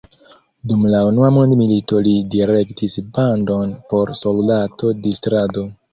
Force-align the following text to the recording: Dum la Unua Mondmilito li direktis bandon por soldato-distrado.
Dum 0.69 0.85
la 0.93 1.01
Unua 1.09 1.29
Mondmilito 1.35 2.01
li 2.07 2.15
direktis 2.37 2.95
bandon 3.19 3.77
por 3.93 4.15
soldato-distrado. 4.23 5.67